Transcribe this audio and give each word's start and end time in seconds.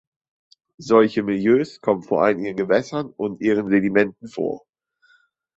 Solche 0.79 1.21
Milieus 1.21 1.79
kommen 1.79 2.01
vor 2.01 2.23
allem 2.23 2.43
in 2.43 2.55
Gewässern 2.55 3.11
und 3.15 3.39
ihren 3.39 3.69
Sedimenten 3.69 4.29
vor. 4.29 4.65